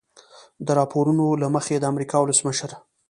د 0.65 0.67
راپورونو 0.79 1.25
له 1.41 1.47
مخې 1.55 1.75
د 1.79 1.83
امریکا 1.91 2.17
ولسمشر 2.21 2.71